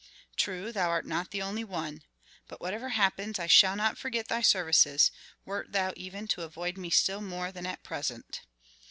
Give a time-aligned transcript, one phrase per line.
[0.35, 2.01] True, thou art not the only one!
[2.47, 5.11] But whatever happens, I shall not forget thy services,
[5.45, 8.41] wert thou even to avoid me still more than at present."